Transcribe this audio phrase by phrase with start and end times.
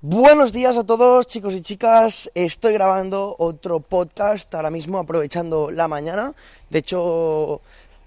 [0.00, 5.86] Buenos días a todos chicos y chicas, estoy grabando otro podcast ahora mismo aprovechando la
[5.86, 6.32] mañana,
[6.70, 7.60] de hecho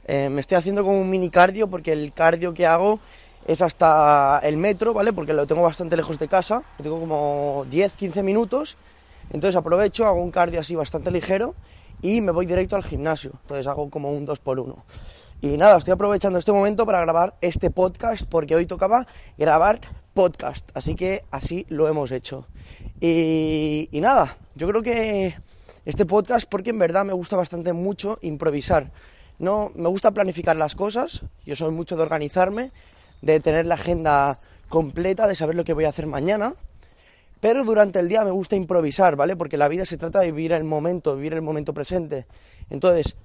[0.07, 2.99] eh, me estoy haciendo como un mini cardio porque el cardio que hago
[3.45, 5.13] es hasta el metro, ¿vale?
[5.13, 8.77] Porque lo tengo bastante lejos de casa, tengo como 10-15 minutos,
[9.31, 11.53] entonces aprovecho, hago un cardio así bastante ligero
[12.01, 14.75] y me voy directo al gimnasio, entonces hago como un 2x1.
[15.41, 19.07] Y nada, estoy aprovechando este momento para grabar este podcast porque hoy tocaba
[19.37, 19.79] grabar
[20.13, 22.45] podcast, así que así lo hemos hecho.
[22.99, 25.33] Y, nada, yo creo que
[25.85, 28.91] este podcast porque en verdad me gusta bastante mucho improvisar.
[29.37, 32.73] No, me gusta planificar las cosas, yo soy mucho de organizarme,
[33.21, 36.53] de tener la agenda completa, de saber lo que voy a hacer mañana,
[37.39, 39.37] pero durante el día me gusta improvisar, ¿vale?
[39.37, 42.25] Porque la vida se trata de vivir el momento, vivir el momento presente.
[42.69, 43.15] Entonces,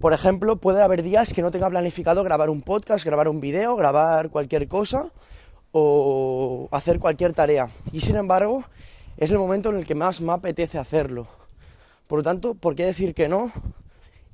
[0.00, 3.76] por ejemplo, puede haber días que no tenga planificado grabar un podcast, grabar un video,
[3.76, 5.10] grabar cualquier cosa
[5.72, 7.68] o hacer cualquier tarea.
[7.92, 8.64] Y sin embargo,
[9.18, 11.28] es el momento en el que más me apetece hacerlo.
[12.06, 13.52] Por lo tanto, ¿por qué decir que no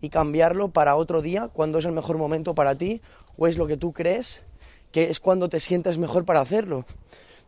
[0.00, 3.02] y cambiarlo para otro día cuando es el mejor momento para ti
[3.36, 4.44] o es lo que tú crees
[4.92, 6.84] que es cuando te sientes mejor para hacerlo?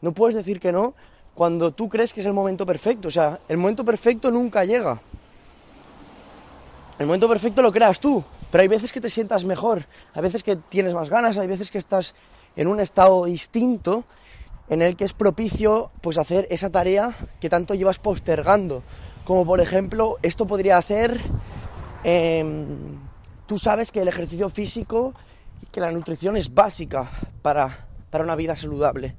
[0.00, 0.94] No puedes decir que no
[1.34, 3.06] cuando tú crees que es el momento perfecto.
[3.06, 5.00] O sea, el momento perfecto nunca llega.
[6.98, 10.42] El momento perfecto lo creas tú, pero hay veces que te sientas mejor, hay veces
[10.42, 12.16] que tienes más ganas, hay veces que estás
[12.56, 14.04] en un estado distinto
[14.68, 18.82] en el que es propicio pues hacer esa tarea que tanto llevas postergando.
[19.24, 21.20] Como por ejemplo, esto podría ser,
[22.02, 22.98] em,
[23.46, 25.14] tú sabes que el ejercicio físico
[25.62, 27.08] y que la nutrición es básica
[27.42, 29.14] para, para una vida saludable,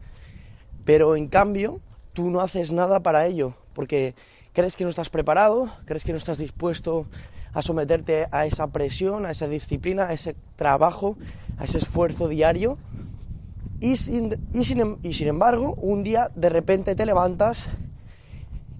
[0.83, 1.79] pero en cambio
[2.11, 4.15] tú no haces nada para ello, porque
[4.51, 7.05] crees que no estás preparado, crees que no estás dispuesto
[7.53, 11.17] a someterte a esa presión, a esa disciplina, a ese trabajo,
[11.57, 12.77] a ese esfuerzo diario.
[13.79, 17.67] Y sin, y sin, embargo, un día de repente te levantas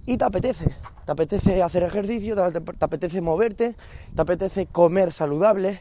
[0.06, 0.74] y te apetece.
[1.06, 3.74] Te apetece hacer ejercicio, te, te apetece moverte,
[4.14, 5.80] te apetece comer saludable,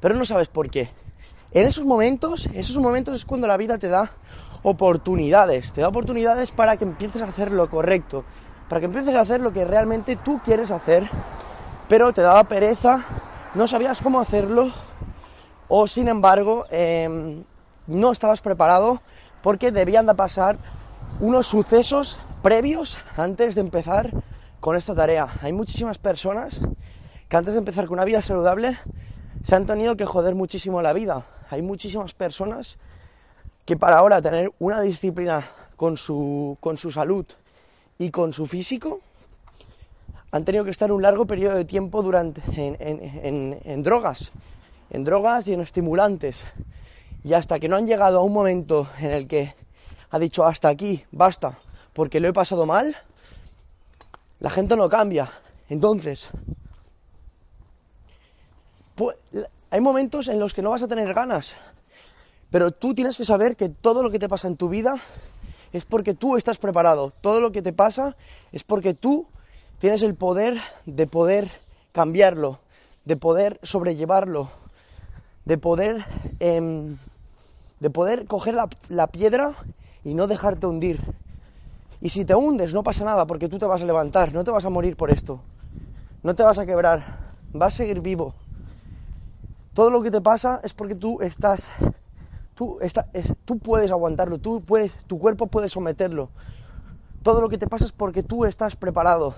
[0.00, 0.88] pero no sabes por qué.
[1.52, 4.12] En esos momentos, esos momentos es cuando la vida te da
[4.62, 8.24] oportunidades, te da oportunidades para que empieces a hacer lo correcto,
[8.70, 11.10] para que empieces a hacer lo que realmente tú quieres hacer,
[11.88, 13.04] pero te daba pereza,
[13.56, 14.70] no sabías cómo hacerlo,
[15.66, 17.42] o sin embargo em,
[17.88, 19.02] no estabas preparado
[19.42, 20.56] porque debían de pasar
[21.18, 24.12] unos sucesos previos antes de empezar
[24.60, 25.26] con esta tarea.
[25.42, 26.60] Hay muchísimas personas
[27.28, 28.78] que antes de empezar con una vida saludable
[29.42, 31.26] se han tenido que joder muchísimo la vida.
[31.50, 32.78] Hay muchísimas personas
[33.64, 35.42] que para ahora tener una disciplina
[35.74, 37.26] con su, con su salud
[38.00, 39.00] y con su físico
[40.30, 44.32] han tenido que estar un largo periodo de tiempo durante, en, drogas,
[44.88, 46.46] en drogas y en estimulantes.
[47.24, 49.54] Y hasta que no han llegado a un momento en el que
[50.10, 51.58] ha dicho hasta aquí, basta,
[51.92, 52.96] porque lo he pasado mal,
[54.38, 55.30] la gente no cambia.
[55.68, 56.30] Entonces,
[59.70, 61.54] hay momentos en los que no vas a tener ganas,
[62.50, 64.98] pero tú tienes que saber que todo lo que te pasa en tu vida
[65.72, 67.12] es porque tú estás preparado.
[67.20, 68.16] Todo lo que te pasa
[68.52, 69.26] es porque tú
[69.78, 71.50] tienes el poder de poder
[71.92, 72.60] cambiarlo,
[73.04, 74.48] de poder sobrellevarlo,
[75.44, 76.04] de poder,
[76.38, 76.98] em,
[77.80, 79.54] de poder coger la, la piedra
[80.04, 81.00] y no dejarte hundir.
[82.00, 84.50] Y si te hundes, no pasa nada, porque tú te vas a levantar, no te
[84.50, 85.40] vas a morir por esto,
[86.22, 88.34] no te vas a quebrar, vas a seguir vivo.
[89.74, 91.68] Todo lo que te pasa es porque tú estás
[92.60, 92.78] Tú,
[93.58, 96.28] puedes aguantarlo, tú puedes, tu cuerpo puede someterlo.
[97.22, 99.34] Todo lo que te pasa es porque tú estás preparado.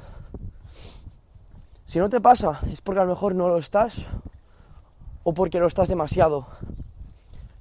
[1.84, 4.06] Si no te pasa, es porque a lo mejor no lo estás
[5.22, 6.48] o porque lo estás demasiado.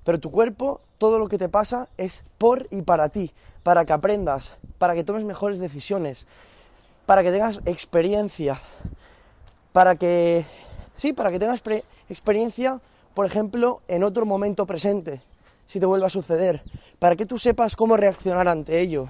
[0.03, 3.31] Pero tu cuerpo, todo lo que te pasa es por y para ti,
[3.61, 6.25] para que aprendas, para que tomes mejores decisiones,
[7.05, 8.59] para que tengas experiencia,
[9.73, 10.43] para que,
[10.95, 11.61] sí, para que tengas
[12.09, 12.81] experiencia,
[13.13, 15.21] por ejemplo, en otro momento presente
[15.67, 16.61] si te vuelve a suceder,
[16.99, 19.07] para que tú sepas cómo reaccionar ante ello.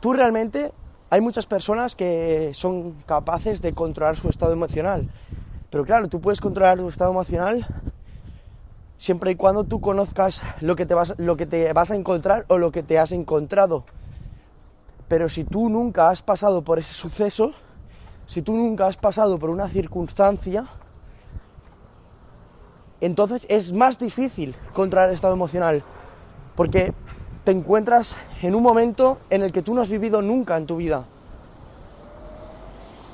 [0.00, 0.72] Tú realmente,
[1.10, 5.08] hay muchas personas que son capaces de controlar su estado emocional,
[5.70, 7.66] pero claro, tú puedes controlar tu estado emocional
[8.98, 12.46] siempre y cuando tú conozcas lo que te vas, lo que te vas a encontrar
[12.48, 13.84] o lo que te has encontrado.
[15.08, 17.52] Pero si tú nunca has pasado por ese suceso,
[18.26, 20.66] si tú nunca has pasado por una circunstancia,
[23.00, 25.82] entonces es más difícil controlar el estado emocional,
[26.54, 26.92] porque
[27.44, 30.76] te encuentras en un momento en el que tú no has vivido nunca en tu
[30.76, 31.04] vida.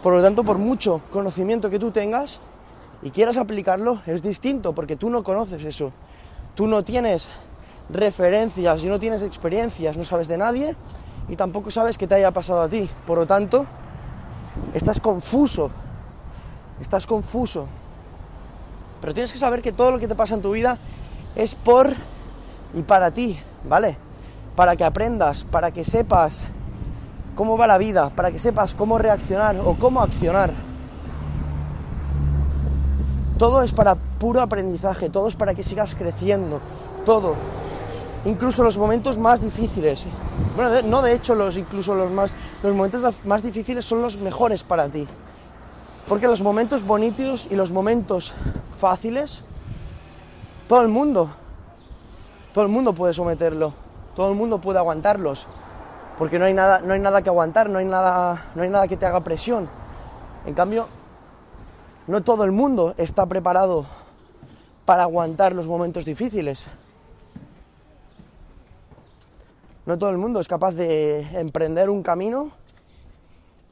[0.02, 2.40] Por lo tanto, por mucho conocimiento que tú tengas
[3.02, 5.92] y quieras aplicarlo, es distinto, porque tú no conoces eso.
[6.54, 7.28] Tú no tienes
[7.90, 10.76] referencias y no tienes experiencias, no sabes de nadie
[11.28, 12.88] y tampoco sabes qué te haya pasado a ti.
[13.06, 13.66] Por lo tanto,
[14.74, 15.70] estás confuso.
[16.80, 17.68] Estás confuso.
[19.00, 20.78] Pero tienes que saber que todo lo que te pasa en tu vida
[21.34, 21.94] es por
[22.74, 23.96] y para ti, ¿vale?
[24.56, 26.48] Para que aprendas, para que sepas
[27.34, 30.52] cómo va la vida, para que sepas cómo reaccionar o cómo accionar.
[33.38, 36.60] Todo es para puro aprendizaje, todo es para que sigas creciendo,
[37.06, 37.34] todo.
[38.26, 40.06] Incluso los momentos más difíciles.
[40.54, 42.30] Bueno, no de hecho los incluso los más
[42.62, 45.06] los momentos más difíciles son los mejores para ti.
[46.10, 48.34] Porque los momentos bonitos y los momentos
[48.80, 49.44] fáciles
[50.66, 51.30] todo el mundo
[52.52, 53.74] todo el mundo puede someterlo,
[54.16, 55.46] todo el mundo puede aguantarlos
[56.18, 58.88] porque no hay nada, no hay nada que aguantar, no hay nada, no hay nada
[58.88, 59.68] que te haga presión.
[60.46, 60.88] En cambio,
[62.08, 63.86] no todo el mundo está preparado
[64.84, 66.64] para aguantar los momentos difíciles.
[69.86, 72.50] No todo el mundo es capaz de emprender un camino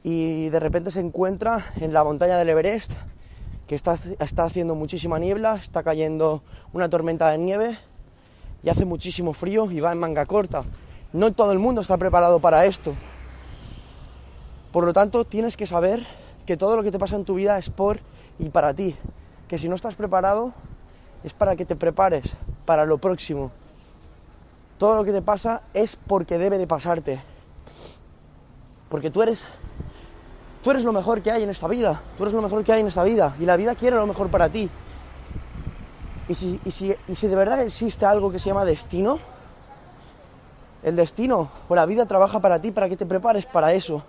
[0.03, 2.93] y de repente se encuentra en la montaña del Everest,
[3.67, 6.43] que está, está haciendo muchísima niebla, está cayendo
[6.73, 7.77] una tormenta de nieve
[8.63, 10.63] y hace muchísimo frío y va en manga corta.
[11.13, 12.93] No todo el mundo está preparado para esto.
[14.71, 16.05] Por lo tanto, tienes que saber
[16.45, 17.99] que todo lo que te pasa en tu vida es por
[18.37, 18.95] y para ti.
[19.47, 20.53] Que si no estás preparado,
[21.23, 22.35] es para que te prepares
[22.65, 23.51] para lo próximo.
[24.77, 27.19] Todo lo que te pasa es porque debe de pasarte.
[28.89, 29.47] Porque tú eres
[30.63, 32.01] tú eres lo mejor que hay en esta vida.
[32.17, 34.29] Tú eres lo mejor que hay en esta vida y la vida quiere lo mejor
[34.29, 34.69] para ti.
[36.27, 39.19] Y si, y si, y si de verdad existe algo que se llama destino,
[40.83, 44.03] el destino o la vida trabaja para ti para que te prepares para eso.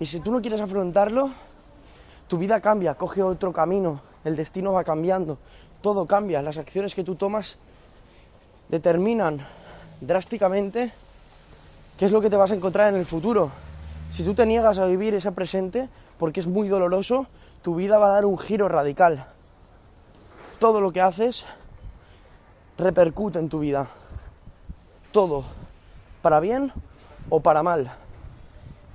[0.00, 1.30] Y si tú no quieres afrontarlo,
[2.28, 5.38] tu vida cambia, coge otro camino, el destino va cambiando,
[5.82, 7.56] todo cambia, las acciones que tú tomas
[8.68, 9.44] determinan
[10.00, 10.92] drásticamente
[11.98, 13.50] qué es lo que te vas a encontrar en el futuro.
[14.12, 15.88] Si tú te niegas a vivir ese presente
[16.18, 17.26] porque es muy doloroso,
[17.62, 19.26] tu vida va a dar un giro radical.
[20.58, 21.44] Todo lo que haces
[22.76, 23.88] repercute en tu vida.
[25.12, 25.44] Todo
[26.22, 26.72] para bien
[27.28, 27.92] o para mal.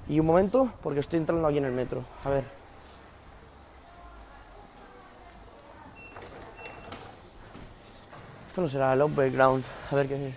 [0.10, 2.04] Y un momento, porque estoy entrando aquí en el metro.
[2.26, 2.44] A ver.
[8.50, 9.64] Esto no será el overground.
[9.90, 10.36] A ver qué es.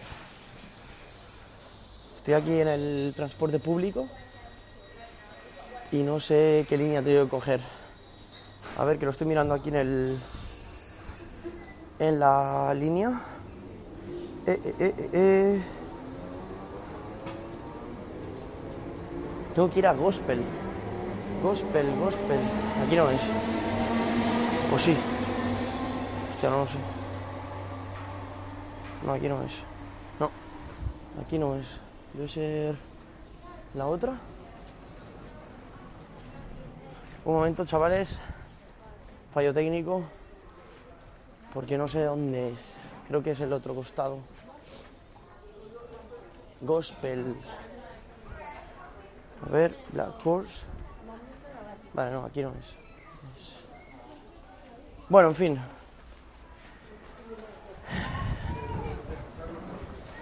[2.17, 4.08] Estoy aquí en el transporte público
[5.92, 7.60] y no sé qué línea tengo que coger.
[8.78, 10.18] A ver, que lo estoy mirando aquí en el.
[11.98, 13.20] en la línea.
[14.46, 15.10] Eh, eh, eh, eh.
[15.12, 15.62] eh.
[19.54, 20.42] Tengo que ir a Gospel.
[21.42, 22.40] Gospel, Gospel.
[22.84, 23.20] Aquí no es.
[24.70, 24.96] Pues sí.
[26.30, 26.78] Hostia, no lo sé.
[29.06, 29.52] No, aquí no es.
[30.20, 30.30] No.
[31.22, 31.66] Aquí no es.
[32.12, 32.76] Debe ser
[33.74, 34.19] la otra.
[37.26, 38.16] Un momento, chavales.
[39.34, 40.04] Fallo técnico.
[41.52, 42.80] Porque no sé dónde es.
[43.08, 44.18] Creo que es el otro costado.
[46.60, 47.34] Gospel.
[49.44, 50.62] A ver, Black Horse.
[51.94, 52.76] Vale, no, aquí no es.
[55.08, 55.60] Bueno, en fin.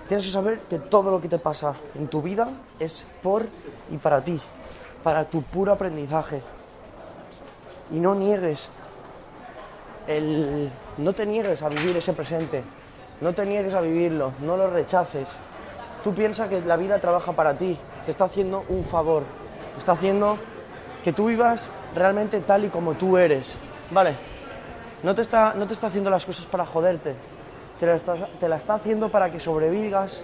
[0.08, 3.46] Tienes que saber que todo lo que te pasa en tu vida es por
[3.90, 4.40] y para ti,
[5.02, 6.40] para tu puro aprendizaje.
[7.92, 8.70] Y no niegues
[10.06, 10.70] el.
[10.98, 12.62] No te niegues a vivir ese presente.
[13.20, 15.28] No te niegues a vivirlo, no lo rechaces.
[16.02, 19.22] Tú piensas que la vida trabaja para ti, te está haciendo un favor,
[19.78, 20.36] está haciendo
[21.02, 23.54] que tú vivas realmente tal y como tú eres,
[23.90, 24.16] ¿vale?
[25.02, 27.14] No te está, no te está haciendo las cosas para joderte,
[27.78, 30.20] te la, está, te está haciendo para que sobrevivas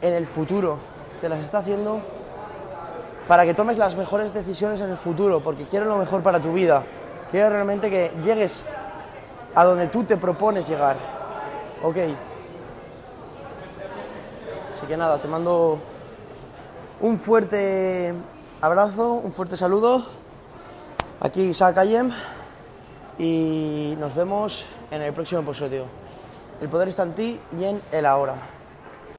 [0.00, 0.78] en el futuro,
[1.20, 2.00] te las está haciendo
[3.30, 6.52] para que tomes las mejores decisiones en el futuro, porque quiere lo mejor para tu
[6.52, 6.82] vida,
[7.30, 8.60] quiere realmente que llegues
[9.54, 10.96] a donde tú te propones llegar,
[11.80, 11.96] ¿ok?
[14.74, 15.78] Así que nada, te mando
[17.00, 18.12] un fuerte
[18.60, 20.06] abrazo, un fuerte saludo.
[21.20, 22.10] Aquí Isaac Ayem
[23.16, 25.84] y nos vemos en el próximo episodio.
[26.60, 28.59] El poder está en ti y en el ahora.